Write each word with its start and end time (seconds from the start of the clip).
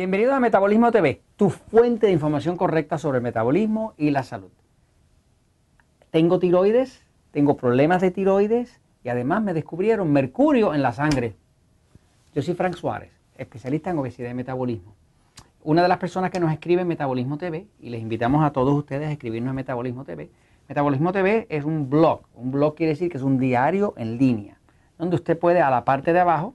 Bienvenido 0.00 0.34
a 0.34 0.40
Metabolismo 0.40 0.90
TV, 0.90 1.20
tu 1.36 1.50
fuente 1.50 2.06
de 2.06 2.12
información 2.12 2.56
correcta 2.56 2.96
sobre 2.96 3.18
el 3.18 3.22
metabolismo 3.22 3.92
y 3.98 4.08
la 4.08 4.22
salud. 4.22 4.48
Tengo 6.10 6.38
tiroides, 6.38 7.04
tengo 7.32 7.58
problemas 7.58 8.00
de 8.00 8.10
tiroides 8.10 8.80
y 9.04 9.10
además 9.10 9.42
me 9.42 9.52
descubrieron 9.52 10.10
mercurio 10.10 10.72
en 10.72 10.80
la 10.80 10.94
sangre. 10.94 11.36
Yo 12.34 12.40
soy 12.40 12.54
Frank 12.54 12.76
Suárez, 12.76 13.10
especialista 13.36 13.90
en 13.90 13.98
obesidad 13.98 14.30
y 14.30 14.34
metabolismo. 14.34 14.94
Una 15.64 15.82
de 15.82 15.88
las 15.88 15.98
personas 15.98 16.30
que 16.30 16.40
nos 16.40 16.50
escribe 16.50 16.80
en 16.80 16.88
Metabolismo 16.88 17.36
TV, 17.36 17.66
y 17.78 17.90
les 17.90 18.00
invitamos 18.00 18.42
a 18.42 18.52
todos 18.52 18.72
ustedes 18.72 19.06
a 19.06 19.12
escribirnos 19.12 19.50
en 19.50 19.56
Metabolismo 19.56 20.04
TV. 20.04 20.30
Metabolismo 20.66 21.12
TV 21.12 21.46
es 21.50 21.66
un 21.66 21.90
blog. 21.90 22.22
Un 22.34 22.52
blog 22.52 22.74
quiere 22.74 22.92
decir 22.92 23.10
que 23.10 23.18
es 23.18 23.22
un 23.22 23.38
diario 23.38 23.92
en 23.98 24.16
línea, 24.16 24.56
donde 24.96 25.16
usted 25.16 25.38
puede 25.38 25.60
a 25.60 25.68
la 25.68 25.84
parte 25.84 26.14
de 26.14 26.20
abajo, 26.20 26.54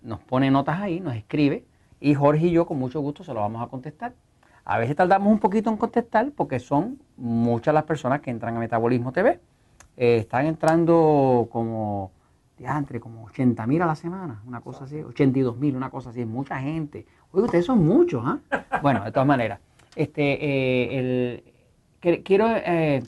nos 0.00 0.20
pone 0.20 0.50
notas 0.50 0.80
ahí, 0.80 1.00
nos 1.00 1.14
escribe 1.14 1.66
y 2.00 2.14
Jorge 2.14 2.46
y 2.46 2.50
yo 2.50 2.66
con 2.66 2.78
mucho 2.78 3.00
gusto 3.00 3.24
se 3.24 3.34
lo 3.34 3.40
vamos 3.40 3.62
a 3.62 3.68
contestar. 3.68 4.14
A 4.64 4.78
veces 4.78 4.96
tardamos 4.96 5.32
un 5.32 5.38
poquito 5.38 5.70
en 5.70 5.76
contestar 5.76 6.30
porque 6.32 6.60
son 6.60 6.98
muchas 7.16 7.74
las 7.74 7.84
personas 7.84 8.20
que 8.20 8.30
entran 8.30 8.56
a 8.56 8.60
Metabolismo 8.60 9.12
TV. 9.12 9.40
Eh, 9.96 10.18
están 10.18 10.46
entrando 10.46 11.48
como, 11.50 12.12
entre 12.58 13.00
como 13.00 13.24
80 13.24 13.66
mil 13.66 13.82
a 13.82 13.86
la 13.86 13.94
semana, 13.94 14.42
una 14.46 14.60
cosa 14.60 14.84
así, 14.84 15.00
82 15.00 15.56
mil, 15.56 15.74
una 15.74 15.90
cosa 15.90 16.10
así, 16.10 16.24
mucha 16.24 16.58
gente. 16.60 17.06
Oye, 17.32 17.44
ustedes 17.44 17.64
son 17.66 17.84
muchos, 17.84 18.22
¿ah? 18.24 18.38
Bueno, 18.82 19.04
de 19.04 19.10
todas 19.10 19.26
maneras, 19.26 19.58
este, 19.96 20.38
eh, 20.40 21.44
quiero 22.22 22.48
eh, 22.48 23.02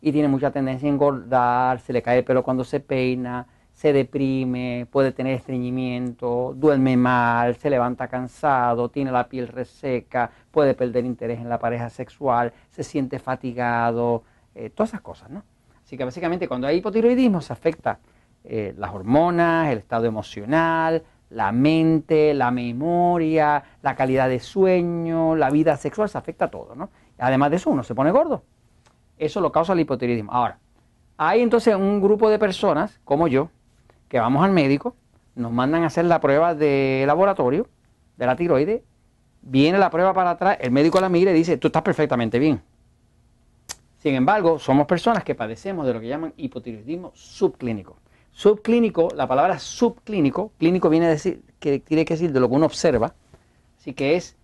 y 0.00 0.12
tiene 0.12 0.28
mucha 0.28 0.50
tendencia 0.50 0.88
a 0.88 0.92
engordar, 0.92 1.80
se 1.80 1.92
le 1.92 2.02
cae 2.02 2.18
el 2.18 2.24
pelo 2.24 2.42
cuando 2.42 2.64
se 2.64 2.80
peina, 2.80 3.46
se 3.72 3.92
deprime, 3.92 4.86
puede 4.90 5.12
tener 5.12 5.34
estreñimiento, 5.34 6.54
duerme 6.56 6.96
mal, 6.96 7.56
se 7.56 7.68
levanta 7.68 8.08
cansado, 8.08 8.88
tiene 8.88 9.12
la 9.12 9.28
piel 9.28 9.48
reseca, 9.48 10.30
puede 10.50 10.74
perder 10.74 11.04
interés 11.04 11.40
en 11.40 11.48
la 11.48 11.58
pareja 11.58 11.90
sexual, 11.90 12.54
se 12.70 12.82
siente 12.82 13.18
fatigado, 13.18 14.24
eh, 14.54 14.70
todas 14.70 14.90
esas 14.90 15.02
cosas, 15.02 15.28
¿no? 15.28 15.42
Así 15.84 15.96
que 15.96 16.04
básicamente 16.04 16.48
cuando 16.48 16.66
hay 16.66 16.78
hipotiroidismo 16.78 17.42
se 17.42 17.52
afecta 17.52 17.98
eh, 18.44 18.74
las 18.78 18.94
hormonas, 18.94 19.70
el 19.70 19.78
estado 19.78 20.06
emocional, 20.06 21.02
la 21.28 21.52
mente, 21.52 22.32
la 22.32 22.50
memoria, 22.50 23.62
la 23.82 23.94
calidad 23.94 24.28
de 24.28 24.40
sueño, 24.40 25.36
la 25.36 25.50
vida 25.50 25.76
sexual, 25.76 26.08
se 26.08 26.16
afecta 26.16 26.50
todo, 26.50 26.74
¿no? 26.74 26.88
Además 27.18 27.50
de 27.50 27.56
eso 27.56 27.70
uno 27.70 27.82
se 27.82 27.94
pone 27.94 28.10
gordo. 28.10 28.44
Eso 29.18 29.40
lo 29.40 29.52
causa 29.52 29.72
el 29.72 29.80
hipotiroidismo. 29.80 30.32
Ahora, 30.32 30.58
hay 31.16 31.40
entonces 31.40 31.74
un 31.74 32.00
grupo 32.00 32.28
de 32.28 32.38
personas, 32.38 33.00
como 33.04 33.28
yo, 33.28 33.48
que 34.08 34.18
vamos 34.18 34.44
al 34.44 34.52
médico, 34.52 34.94
nos 35.34 35.52
mandan 35.52 35.84
a 35.84 35.86
hacer 35.86 36.04
la 36.04 36.20
prueba 36.20 36.54
de 36.54 37.04
laboratorio 37.06 37.68
de 38.16 38.26
la 38.26 38.36
tiroide, 38.36 38.84
viene 39.42 39.78
la 39.78 39.90
prueba 39.90 40.12
para 40.12 40.30
atrás, 40.30 40.58
el 40.60 40.70
médico 40.70 41.00
la 41.00 41.08
mira 41.08 41.30
y 41.30 41.34
dice, 41.34 41.56
tú 41.56 41.68
estás 41.68 41.82
perfectamente 41.82 42.38
bien. 42.38 42.60
Sin 43.98 44.14
embargo, 44.14 44.58
somos 44.58 44.86
personas 44.86 45.24
que 45.24 45.34
padecemos 45.34 45.86
de 45.86 45.94
lo 45.94 46.00
que 46.00 46.08
llaman 46.08 46.32
hipotiroidismo 46.36 47.12
subclínico. 47.14 47.96
Subclínico, 48.30 49.08
la 49.14 49.26
palabra 49.26 49.58
subclínico, 49.58 50.52
clínico 50.58 50.88
viene 50.90 51.06
a 51.06 51.10
decir, 51.10 51.42
que 51.58 51.80
tiene 51.80 52.04
que 52.04 52.14
decir 52.14 52.32
de 52.32 52.40
lo 52.40 52.48
que 52.48 52.54
uno 52.54 52.66
observa, 52.66 53.14
así 53.78 53.94
que 53.94 54.16
es 54.16 54.36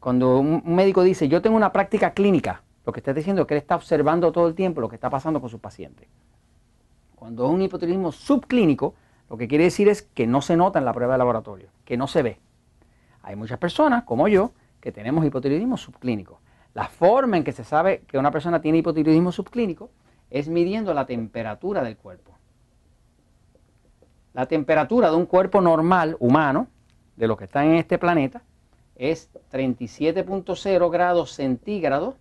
cuando 0.00 0.38
un 0.38 0.62
médico 0.64 1.02
dice, 1.02 1.28
yo 1.28 1.42
tengo 1.42 1.56
una 1.56 1.72
práctica 1.72 2.12
clínica, 2.12 2.62
lo 2.84 2.92
que 2.92 3.00
está 3.00 3.12
diciendo 3.12 3.42
es 3.42 3.48
que 3.48 3.54
él 3.54 3.60
está 3.60 3.76
observando 3.76 4.32
todo 4.32 4.48
el 4.48 4.54
tiempo 4.54 4.80
lo 4.80 4.88
que 4.88 4.96
está 4.96 5.10
pasando 5.10 5.40
con 5.40 5.48
sus 5.48 5.60
pacientes. 5.60 6.08
Cuando 7.14 7.46
es 7.46 7.52
un 7.52 7.62
hipotiroidismo 7.62 8.10
subclínico, 8.10 8.94
lo 9.30 9.36
que 9.36 9.46
quiere 9.46 9.64
decir 9.64 9.88
es 9.88 10.02
que 10.02 10.26
no 10.26 10.42
se 10.42 10.56
nota 10.56 10.78
en 10.78 10.84
la 10.84 10.92
prueba 10.92 11.14
de 11.14 11.18
laboratorio, 11.18 11.68
que 11.84 11.96
no 11.96 12.08
se 12.08 12.22
ve. 12.22 12.40
Hay 13.22 13.36
muchas 13.36 13.58
personas, 13.58 14.02
como 14.02 14.26
yo, 14.26 14.52
que 14.80 14.90
tenemos 14.90 15.24
hipotiroidismo 15.24 15.76
subclínico. 15.76 16.40
La 16.74 16.88
forma 16.88 17.36
en 17.36 17.44
que 17.44 17.52
se 17.52 17.64
sabe 17.64 18.02
que 18.08 18.18
una 18.18 18.32
persona 18.32 18.60
tiene 18.60 18.78
hipotiroidismo 18.78 19.30
subclínico 19.30 19.90
es 20.30 20.48
midiendo 20.48 20.92
la 20.94 21.06
temperatura 21.06 21.84
del 21.84 21.96
cuerpo. 21.96 22.32
La 24.32 24.46
temperatura 24.46 25.10
de 25.10 25.16
un 25.16 25.26
cuerpo 25.26 25.60
normal, 25.60 26.16
humano, 26.18 26.66
de 27.16 27.28
los 27.28 27.36
que 27.36 27.44
están 27.44 27.66
en 27.66 27.76
este 27.76 27.98
planeta, 27.98 28.42
es 28.96 29.30
37.0 29.52 30.90
grados 30.90 31.32
centígrados 31.32 32.16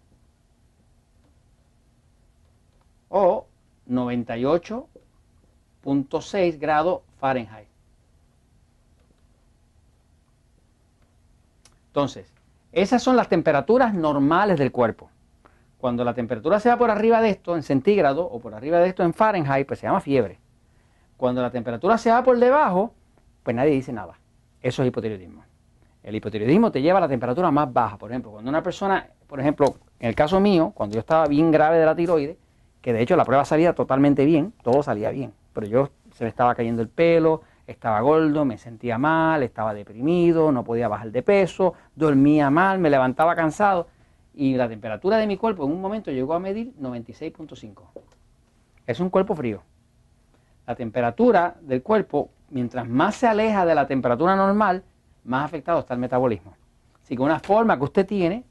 o 3.11 3.45
98.6 3.87 6.59
grados 6.59 7.03
Fahrenheit. 7.19 7.67
Entonces, 11.87 12.33
esas 12.71 13.03
son 13.03 13.17
las 13.17 13.27
temperaturas 13.27 13.93
normales 13.93 14.57
del 14.57 14.71
cuerpo. 14.71 15.09
Cuando 15.77 16.05
la 16.05 16.13
temperatura 16.13 16.61
se 16.61 16.69
va 16.69 16.77
por 16.77 16.89
arriba 16.89 17.21
de 17.21 17.31
esto 17.31 17.53
en 17.55 17.63
centígrados 17.63 18.25
o 18.31 18.39
por 18.39 18.53
arriba 18.53 18.79
de 18.79 18.87
esto 18.87 19.03
en 19.03 19.13
Fahrenheit, 19.13 19.67
pues 19.67 19.79
se 19.79 19.87
llama 19.87 19.99
fiebre. 19.99 20.39
Cuando 21.17 21.41
la 21.41 21.51
temperatura 21.51 21.97
se 21.97 22.11
va 22.11 22.23
por 22.23 22.39
debajo, 22.39 22.93
pues 23.43 23.53
nadie 23.55 23.71
dice 23.71 23.91
nada. 23.91 24.17
Eso 24.61 24.83
es 24.83 24.87
hipotiroidismo. 24.87 25.43
El 26.01 26.15
hipotiroidismo 26.15 26.71
te 26.71 26.81
lleva 26.81 26.99
a 26.99 27.01
la 27.01 27.09
temperatura 27.09 27.51
más 27.51 27.73
baja. 27.73 27.97
Por 27.97 28.09
ejemplo, 28.09 28.31
cuando 28.31 28.49
una 28.49 28.63
persona, 28.63 29.09
por 29.27 29.41
ejemplo, 29.41 29.75
en 29.99 30.07
el 30.07 30.15
caso 30.15 30.39
mío, 30.39 30.71
cuando 30.73 30.93
yo 30.93 31.01
estaba 31.01 31.27
bien 31.27 31.51
grave 31.51 31.77
de 31.77 31.85
la 31.85 31.95
tiroides, 31.95 32.37
que 32.81 32.93
de 32.93 33.01
hecho 33.01 33.15
la 33.15 33.25
prueba 33.25 33.45
salía 33.45 33.73
totalmente 33.73 34.25
bien, 34.25 34.53
todo 34.63 34.83
salía 34.83 35.11
bien, 35.11 35.33
pero 35.53 35.67
yo 35.67 35.89
se 36.13 36.23
me 36.23 36.29
estaba 36.29 36.55
cayendo 36.55 36.81
el 36.81 36.89
pelo, 36.89 37.41
estaba 37.67 37.99
gordo, 38.01 38.43
me 38.45 38.57
sentía 38.57 38.97
mal, 38.97 39.43
estaba 39.43 39.73
deprimido, 39.73 40.51
no 40.51 40.63
podía 40.63 40.87
bajar 40.87 41.11
de 41.11 41.21
peso, 41.21 41.73
dormía 41.95 42.49
mal, 42.49 42.79
me 42.79 42.89
levantaba 42.89 43.35
cansado 43.35 43.87
y 44.33 44.55
la 44.55 44.67
temperatura 44.67 45.17
de 45.17 45.27
mi 45.27 45.37
cuerpo 45.37 45.65
en 45.65 45.71
un 45.71 45.81
momento 45.81 46.11
llegó 46.11 46.33
a 46.33 46.39
medir 46.39 46.73
96.5. 46.79 47.83
Es 48.87 48.99
un 48.99 49.09
cuerpo 49.09 49.35
frío. 49.35 49.61
La 50.65 50.75
temperatura 50.75 51.55
del 51.61 51.81
cuerpo, 51.81 52.29
mientras 52.49 52.87
más 52.87 53.15
se 53.15 53.27
aleja 53.27 53.65
de 53.65 53.75
la 53.75 53.87
temperatura 53.87 54.35
normal, 54.35 54.83
más 55.23 55.45
afectado 55.45 55.79
está 55.79 55.93
el 55.93 55.99
metabolismo. 55.99 56.55
Así 57.03 57.15
que 57.15 57.21
una 57.21 57.39
forma 57.39 57.77
que 57.77 57.83
usted 57.83 58.05
tiene 58.05 58.43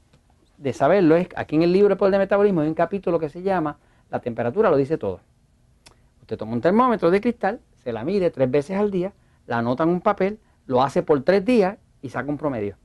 de 0.57 0.73
saberlo 0.73 1.15
es, 1.15 1.27
aquí 1.35 1.55
en 1.55 1.63
el 1.63 1.73
libro 1.73 1.95
de 1.95 2.17
Metabolismo 2.17 2.61
hay 2.61 2.67
un 2.67 2.75
capítulo 2.75 3.19
que 3.19 3.29
se 3.29 3.41
llama 3.41 3.77
la 4.11 4.19
temperatura 4.19 4.69
lo 4.69 4.77
dice 4.77 4.97
todo. 4.97 5.21
Usted 6.21 6.37
toma 6.37 6.53
un 6.53 6.61
termómetro 6.61 7.09
de 7.09 7.21
cristal, 7.21 7.61
se 7.75 7.91
la 7.91 8.03
mide 8.03 8.29
tres 8.29 8.51
veces 8.51 8.77
al 8.77 8.91
día, 8.91 9.13
la 9.47 9.57
anota 9.57 9.83
en 9.83 9.89
un 9.89 10.01
papel, 10.01 10.39
lo 10.67 10.83
hace 10.83 11.01
por 11.01 11.23
tres 11.23 11.43
días 11.43 11.77
y 12.01 12.09
saca 12.09 12.29
un 12.29 12.37
promedio. 12.37 12.75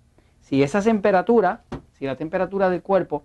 Si 0.40 0.62
esa 0.62 0.80
temperatura, 0.80 1.64
si 1.92 2.06
la 2.06 2.16
temperatura 2.16 2.70
del 2.70 2.80
cuerpo, 2.80 3.24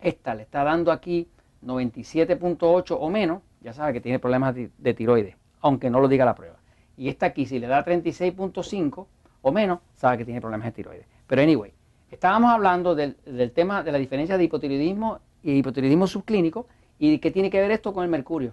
esta 0.00 0.34
le 0.34 0.42
está 0.42 0.64
dando 0.64 0.92
aquí 0.92 1.28
97.8 1.64 2.96
o 3.00 3.08
menos, 3.08 3.40
ya 3.62 3.72
sabe 3.72 3.94
que 3.94 4.00
tiene 4.00 4.18
problemas 4.18 4.54
de 4.54 4.94
tiroides, 4.94 5.36
aunque 5.60 5.88
no 5.88 6.00
lo 6.00 6.08
diga 6.08 6.24
la 6.24 6.34
prueba. 6.34 6.56
Y 6.96 7.08
esta 7.08 7.26
aquí, 7.26 7.46
si 7.46 7.58
le 7.58 7.66
da 7.66 7.84
36.5 7.84 9.06
o 9.42 9.52
menos, 9.52 9.78
sabe 9.94 10.18
que 10.18 10.24
tiene 10.24 10.40
problemas 10.40 10.66
de 10.66 10.72
tiroides. 10.72 11.06
Pero 11.26 11.40
anyway, 11.40 11.72
estábamos 12.10 12.50
hablando 12.50 12.94
del, 12.94 13.16
del 13.24 13.52
tema 13.52 13.82
de 13.82 13.92
la 13.92 13.98
diferencia 13.98 14.36
de 14.36 14.44
hipotiroidismo 14.44 15.20
y 15.44 15.58
hipotiroidismo 15.58 16.08
subclínico. 16.08 16.66
¿Y 16.98 17.18
qué 17.18 17.30
tiene 17.30 17.50
que 17.50 17.60
ver 17.60 17.70
esto 17.70 17.92
con 17.92 18.02
el 18.02 18.10
mercurio? 18.10 18.52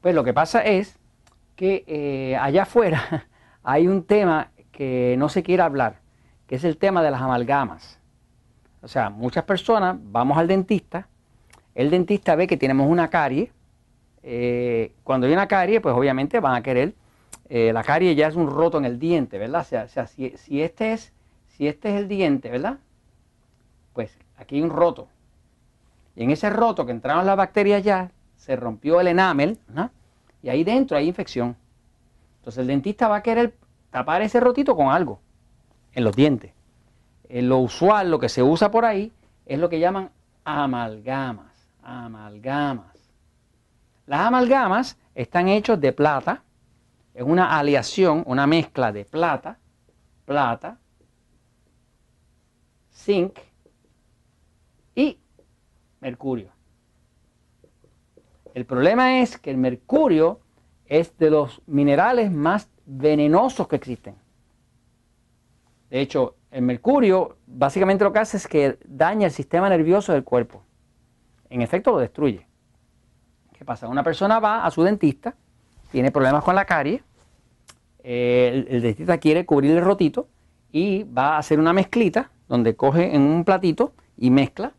Pues 0.00 0.14
lo 0.14 0.24
que 0.24 0.32
pasa 0.32 0.60
es 0.60 0.98
que 1.56 1.84
eh, 1.86 2.36
allá 2.36 2.62
afuera 2.62 3.26
hay 3.62 3.88
un 3.88 4.04
tema 4.04 4.50
que 4.72 5.16
no 5.18 5.28
se 5.28 5.42
quiere 5.42 5.62
hablar, 5.62 6.00
que 6.46 6.56
es 6.56 6.64
el 6.64 6.76
tema 6.76 7.02
de 7.02 7.10
las 7.10 7.20
amalgamas. 7.20 7.98
O 8.82 8.88
sea, 8.88 9.10
muchas 9.10 9.44
personas 9.44 9.96
vamos 10.00 10.36
al 10.36 10.46
dentista, 10.46 11.08
el 11.74 11.90
dentista 11.90 12.36
ve 12.36 12.46
que 12.46 12.56
tenemos 12.56 12.88
una 12.88 13.08
carie, 13.08 13.50
eh, 14.22 14.92
cuando 15.02 15.26
hay 15.26 15.32
una 15.32 15.48
carie, 15.48 15.80
pues 15.80 15.94
obviamente 15.94 16.38
van 16.40 16.54
a 16.54 16.62
querer, 16.62 16.94
eh, 17.48 17.72
la 17.72 17.82
carie 17.82 18.14
ya 18.14 18.28
es 18.28 18.36
un 18.36 18.48
roto 18.48 18.78
en 18.78 18.84
el 18.84 18.98
diente, 18.98 19.38
¿verdad? 19.38 19.62
O 19.62 19.88
sea, 19.88 20.06
si, 20.06 20.30
si, 20.36 20.62
este 20.62 20.92
es, 20.92 21.12
si 21.48 21.66
este 21.66 21.90
es 21.90 22.00
el 22.00 22.08
diente, 22.08 22.50
¿verdad? 22.50 22.78
Pues 23.92 24.18
aquí 24.44 24.56
hay 24.56 24.62
un 24.62 24.70
roto. 24.70 25.08
Y 26.16 26.22
en 26.22 26.30
ese 26.30 26.48
roto 26.50 26.86
que 26.86 26.92
entraron 26.92 27.26
las 27.26 27.36
bacterias 27.36 27.82
ya, 27.82 28.10
se 28.36 28.56
rompió 28.56 29.00
el 29.00 29.08
enamel. 29.08 29.58
Y 30.42 30.48
ahí 30.48 30.64
dentro 30.64 30.96
hay 30.96 31.08
infección. 31.08 31.56
Entonces 32.38 32.60
el 32.60 32.68
dentista 32.68 33.08
va 33.08 33.16
a 33.16 33.22
querer 33.22 33.56
tapar 33.90 34.22
ese 34.22 34.40
rotito 34.40 34.76
con 34.76 34.88
algo 34.88 35.20
en 35.92 36.04
los 36.04 36.14
dientes. 36.14 36.52
En 37.28 37.48
lo 37.48 37.58
usual, 37.58 38.10
lo 38.10 38.18
que 38.18 38.28
se 38.28 38.42
usa 38.42 38.70
por 38.70 38.84
ahí, 38.84 39.12
es 39.46 39.58
lo 39.58 39.68
que 39.68 39.80
llaman 39.80 40.10
amalgamas. 40.44 41.68
Amalgamas. 41.82 43.10
Las 44.06 44.20
amalgamas 44.20 44.98
están 45.14 45.48
hechas 45.48 45.80
de 45.80 45.92
plata. 45.92 46.42
Es 47.14 47.22
una 47.22 47.58
aleación, 47.58 48.24
una 48.26 48.46
mezcla 48.46 48.92
de 48.92 49.04
plata, 49.04 49.58
plata, 50.24 50.78
zinc 52.92 53.38
y 54.94 55.18
mercurio. 56.00 56.50
El 58.54 58.66
problema 58.66 59.20
es 59.20 59.36
que 59.36 59.50
el 59.50 59.56
mercurio 59.56 60.40
es 60.86 61.16
de 61.18 61.30
los 61.30 61.60
minerales 61.66 62.30
más 62.30 62.68
venenosos 62.86 63.66
que 63.66 63.76
existen. 63.76 64.14
De 65.90 66.00
hecho, 66.00 66.36
el 66.50 66.62
mercurio 66.62 67.36
básicamente 67.46 68.04
lo 68.04 68.12
que 68.12 68.20
hace 68.20 68.36
es 68.36 68.46
que 68.46 68.78
daña 68.84 69.26
el 69.26 69.32
sistema 69.32 69.68
nervioso 69.68 70.12
del 70.12 70.22
cuerpo. 70.22 70.62
En 71.50 71.62
efecto, 71.62 71.90
lo 71.92 71.98
destruye. 71.98 72.46
¿Qué 73.52 73.64
pasa? 73.64 73.88
Una 73.88 74.02
persona 74.04 74.38
va 74.38 74.64
a 74.64 74.70
su 74.70 74.82
dentista, 74.82 75.34
tiene 75.90 76.10
problemas 76.10 76.44
con 76.44 76.54
la 76.54 76.64
carie, 76.64 77.02
el, 78.02 78.66
el, 78.68 78.82
dentista 78.82 79.18
quiere 79.18 79.46
cubrir 79.46 79.72
el 79.72 79.84
rotito 79.84 80.28
y 80.70 81.04
va 81.04 81.36
a 81.36 81.38
hacer 81.38 81.58
una 81.58 81.72
mezclita 81.72 82.30
donde 82.48 82.76
coge 82.76 83.14
en 83.14 83.22
un 83.22 83.44
platito 83.44 83.94
y 84.16 84.30
mezcla 84.30 84.74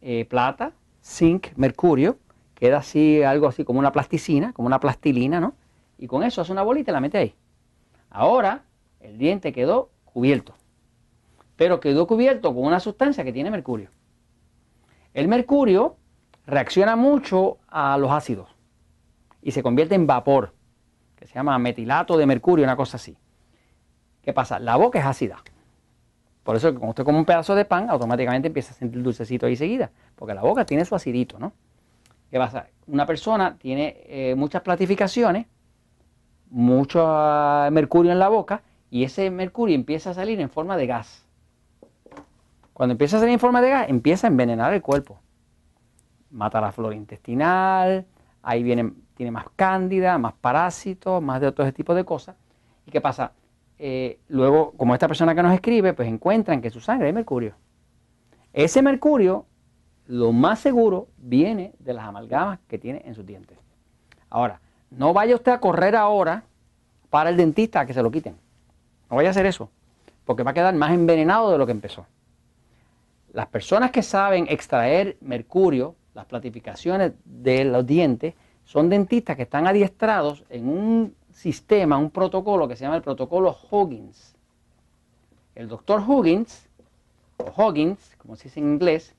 eh, 0.00 0.24
plata, 0.24 0.72
zinc, 1.02 1.48
mercurio 1.56 2.18
queda 2.58 2.78
así, 2.78 3.22
algo 3.22 3.46
así 3.46 3.64
como 3.64 3.78
una 3.78 3.92
plasticina, 3.92 4.52
como 4.52 4.66
una 4.66 4.80
plastilina, 4.80 5.38
¿no? 5.38 5.54
Y 5.96 6.08
con 6.08 6.24
eso 6.24 6.40
hace 6.40 6.50
una 6.50 6.62
bolita 6.62 6.90
y 6.90 6.94
la 6.94 7.00
mete 7.00 7.18
ahí. 7.18 7.34
Ahora 8.10 8.64
el 8.98 9.16
diente 9.16 9.52
quedó 9.52 9.90
cubierto, 10.04 10.54
pero 11.54 11.78
quedó 11.78 12.08
cubierto 12.08 12.52
con 12.52 12.64
una 12.64 12.80
sustancia 12.80 13.22
que 13.22 13.32
tiene 13.32 13.50
mercurio. 13.50 13.90
El 15.14 15.28
mercurio 15.28 15.96
reacciona 16.46 16.96
mucho 16.96 17.58
a 17.68 17.96
los 17.96 18.10
ácidos 18.10 18.48
y 19.40 19.52
se 19.52 19.62
convierte 19.62 19.94
en 19.94 20.08
vapor, 20.08 20.52
que 21.14 21.26
se 21.26 21.34
llama 21.34 21.56
metilato 21.58 22.16
de 22.16 22.26
mercurio, 22.26 22.64
una 22.64 22.76
cosa 22.76 22.96
así. 22.96 23.16
¿Qué 24.22 24.32
pasa? 24.32 24.58
La 24.58 24.74
boca 24.74 24.98
es 24.98 25.06
ácida. 25.06 25.36
Por 26.48 26.56
eso, 26.56 26.70
cuando 26.70 26.88
usted 26.88 27.04
come 27.04 27.18
un 27.18 27.26
pedazo 27.26 27.54
de 27.54 27.66
pan, 27.66 27.90
automáticamente 27.90 28.48
empieza 28.48 28.72
a 28.72 28.74
sentir 28.74 29.02
dulcecito 29.02 29.44
ahí 29.44 29.54
seguida, 29.54 29.90
porque 30.14 30.32
la 30.32 30.40
boca 30.40 30.64
tiene 30.64 30.86
su 30.86 30.94
acidito, 30.94 31.38
¿no? 31.38 31.52
¿Qué 32.30 32.38
pasa? 32.38 32.68
Una 32.86 33.04
persona 33.04 33.58
tiene 33.58 33.98
eh, 34.06 34.34
muchas 34.34 34.62
platificaciones, 34.62 35.44
mucho 36.48 37.04
ah, 37.06 37.68
mercurio 37.70 38.12
en 38.12 38.18
la 38.18 38.30
boca 38.30 38.62
y 38.90 39.04
ese 39.04 39.30
mercurio 39.30 39.74
empieza 39.74 40.08
a 40.08 40.14
salir 40.14 40.40
en 40.40 40.48
forma 40.48 40.78
de 40.78 40.86
gas. 40.86 41.26
Cuando 42.72 42.92
empieza 42.92 43.18
a 43.18 43.20
salir 43.20 43.34
en 43.34 43.40
forma 43.40 43.60
de 43.60 43.68
gas, 43.68 43.90
empieza 43.90 44.26
a 44.26 44.30
envenenar 44.30 44.72
el 44.72 44.80
cuerpo. 44.80 45.20
Mata 46.30 46.62
la 46.62 46.72
flora 46.72 46.96
intestinal, 46.96 48.06
ahí 48.42 48.62
viene, 48.62 48.94
tiene 49.18 49.32
más 49.32 49.44
cándida, 49.54 50.16
más 50.16 50.32
parásitos, 50.32 51.22
más 51.22 51.42
de 51.42 51.48
otros 51.48 51.74
tipos 51.74 51.94
de 51.94 52.06
cosas. 52.06 52.36
¿Y 52.86 52.90
qué 52.90 53.02
pasa? 53.02 53.32
Eh, 53.78 54.18
luego, 54.28 54.72
como 54.76 54.94
esta 54.94 55.06
persona 55.06 55.34
que 55.34 55.42
nos 55.42 55.54
escribe, 55.54 55.92
pues 55.92 56.08
encuentran 56.08 56.60
que 56.60 56.70
su 56.70 56.80
sangre 56.80 57.06
hay 57.06 57.12
mercurio. 57.12 57.54
Ese 58.52 58.82
mercurio 58.82 59.46
lo 60.06 60.32
más 60.32 60.58
seguro 60.58 61.08
viene 61.18 61.74
de 61.78 61.92
las 61.92 62.06
amalgamas 62.06 62.58
que 62.66 62.78
tiene 62.78 63.02
en 63.04 63.14
sus 63.14 63.24
dientes. 63.24 63.58
Ahora, 64.30 64.60
no 64.90 65.12
vaya 65.12 65.34
usted 65.34 65.52
a 65.52 65.60
correr 65.60 65.94
ahora 65.94 66.44
para 67.10 67.30
el 67.30 67.36
dentista 67.36 67.80
a 67.80 67.86
que 67.86 67.94
se 67.94 68.02
lo 68.02 68.10
quiten. 68.10 68.36
No 69.10 69.16
vaya 69.16 69.28
a 69.28 69.30
hacer 69.30 69.46
eso, 69.46 69.70
porque 70.24 70.42
va 70.42 70.50
a 70.50 70.54
quedar 70.54 70.74
más 70.74 70.92
envenenado 70.92 71.52
de 71.52 71.58
lo 71.58 71.66
que 71.66 71.72
empezó. 71.72 72.06
Las 73.32 73.46
personas 73.46 73.90
que 73.90 74.02
saben 74.02 74.46
extraer 74.48 75.18
mercurio, 75.20 75.94
las 76.14 76.24
platificaciones 76.24 77.12
de 77.24 77.64
los 77.64 77.86
dientes, 77.86 78.34
son 78.64 78.88
dentistas 78.88 79.36
que 79.36 79.42
están 79.42 79.66
adiestrados 79.66 80.44
en 80.48 80.68
un 80.68 81.14
sistema, 81.38 81.96
un 81.96 82.10
protocolo 82.10 82.66
que 82.66 82.74
se 82.74 82.82
llama 82.82 82.96
el 82.96 83.02
protocolo 83.02 83.56
Huggins. 83.70 84.34
El 85.54 85.68
doctor 85.68 86.02
Huggins, 86.04 86.68
o 87.36 87.52
Huggins, 87.56 88.16
como 88.18 88.34
se 88.34 88.44
dice 88.44 88.58
en 88.58 88.72
inglés, 88.72 89.14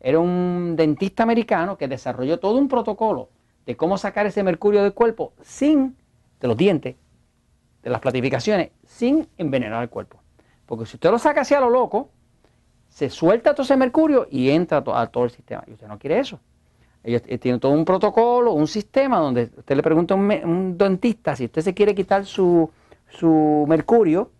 era 0.00 0.18
un 0.18 0.74
dentista 0.74 1.22
americano 1.22 1.76
que 1.76 1.86
desarrolló 1.86 2.40
todo 2.40 2.56
un 2.56 2.68
protocolo 2.68 3.28
de 3.66 3.76
cómo 3.76 3.98
sacar 3.98 4.24
ese 4.24 4.42
mercurio 4.42 4.82
del 4.82 4.94
cuerpo 4.94 5.34
sin, 5.42 5.96
de 6.40 6.48
los 6.48 6.56
dientes, 6.56 6.96
de 7.82 7.90
las 7.90 8.00
platificaciones, 8.00 8.70
sin 8.86 9.28
envenenar 9.36 9.82
el 9.82 9.90
cuerpo. 9.90 10.18
Porque 10.64 10.86
si 10.86 10.96
usted 10.96 11.10
lo 11.10 11.18
saca 11.18 11.42
así 11.42 11.52
a 11.52 11.60
lo 11.60 11.68
loco, 11.68 12.08
se 12.88 13.10
suelta 13.10 13.52
todo 13.52 13.64
ese 13.64 13.76
mercurio 13.76 14.26
y 14.30 14.48
entra 14.48 14.82
a 14.86 15.06
todo 15.08 15.24
el 15.24 15.30
sistema. 15.30 15.62
Y 15.66 15.72
usted 15.72 15.88
no 15.88 15.98
quiere 15.98 16.20
eso. 16.20 16.40
Ellos 17.02 17.22
tienen 17.22 17.60
todo 17.60 17.72
un 17.72 17.84
protocolo, 17.84 18.52
un 18.52 18.66
sistema 18.66 19.18
donde 19.18 19.50
usted 19.56 19.74
le 19.74 19.82
pregunta 19.82 20.14
a 20.14 20.16
un, 20.16 20.76
dentista 20.76 21.34
si 21.34 21.46
usted 21.46 21.62
se 21.62 21.72
quiere 21.72 21.94
quitar 21.94 22.26
su, 22.26 22.70
su 23.08 23.64
mercurio, 23.66 24.30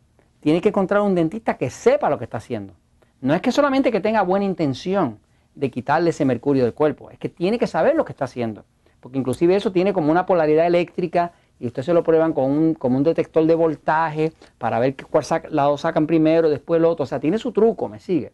tiene 0.41 0.61
que 0.61 0.69
encontrar 0.69 1.01
un 1.01 1.15
dentista 1.15 1.57
que 1.57 1.71
sepa 1.71 2.11
lo 2.11 2.19
que 2.19 2.25
está 2.25 2.37
haciendo. 2.37 2.75
No 3.21 3.35
es 3.35 3.41
que 3.41 3.53
solamente 3.53 3.91
que 3.91 4.01
tenga 4.01 4.23
buena 4.23 4.45
intención, 4.45 5.19
de 5.55 5.71
quitarle 5.71 6.11
ese 6.11 6.25
mercurio 6.25 6.65
del 6.65 6.75
cuerpo. 6.75 7.11
Es 7.11 7.19
que 7.19 7.29
tiene 7.29 7.59
que 7.59 7.67
saber 7.67 7.95
lo 7.95 8.05
que 8.05 8.13
está 8.13 8.25
haciendo. 8.25 8.65
Porque 9.01 9.19
inclusive 9.19 9.57
eso 9.57 9.73
tiene 9.73 9.93
como 9.93 10.11
una 10.11 10.27
polaridad 10.27 10.67
eléctrica 10.67 11.33
y 11.59 11.67
ustedes 11.67 11.87
se 11.87 11.95
lo 11.95 12.03
prueban 12.03 12.33
con 12.33 12.77
un, 12.81 13.03
detector 13.03 13.47
de 13.47 13.55
voltaje 13.55 14.33
para 14.59 14.79
ver 14.79 14.97
cuál 15.11 15.25
lado 15.51 15.77
sacan 15.77 16.07
primero, 16.07 16.49
después 16.49 16.79
el 16.79 16.85
otro. 16.85 17.05
O 17.05 17.07
sea, 17.07 17.21
tiene 17.21 17.39
su 17.39 17.53
truco, 17.53 17.89
me 17.89 18.01
sigue. 18.01 18.33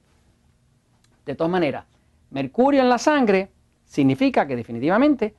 De 1.25 1.35
todas 1.35 1.51
maneras, 1.51 1.85
mercurio 2.31 2.83
en 2.83 2.89
la 2.89 2.99
sangre 2.99 3.51
significa 3.87 4.47
que 4.47 4.57
definitivamente 4.57 5.35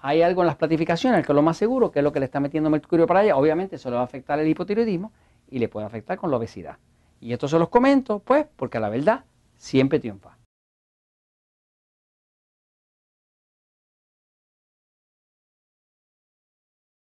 hay 0.00 0.20
algo 0.20 0.42
en 0.42 0.48
las 0.48 0.56
platificaciones 0.56 1.24
que 1.24 1.32
es 1.32 1.36
lo 1.36 1.42
más 1.42 1.56
seguro, 1.56 1.90
que 1.90 2.00
es 2.00 2.02
lo 2.02 2.12
que 2.12 2.20
le 2.20 2.26
está 2.26 2.38
metiendo 2.38 2.68
mercurio 2.68 3.06
para 3.06 3.20
allá. 3.20 3.36
Obviamente 3.36 3.76
eso 3.76 3.88
le 3.88 3.96
va 3.96 4.02
a 4.02 4.04
afectar 4.04 4.38
el 4.38 4.46
hipotiroidismo 4.46 5.12
y 5.48 5.58
le 5.58 5.68
puede 5.68 5.86
afectar 5.86 6.18
con 6.18 6.30
la 6.30 6.36
obesidad. 6.36 6.76
Y 7.20 7.32
esto 7.32 7.48
se 7.48 7.58
los 7.58 7.70
comento, 7.70 8.18
pues, 8.18 8.46
porque 8.56 8.78
la 8.78 8.90
verdad 8.90 9.24
siempre 9.56 9.98
triunfa. 9.98 10.36